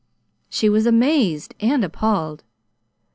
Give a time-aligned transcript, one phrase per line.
[0.49, 2.43] She was amazed and appalled.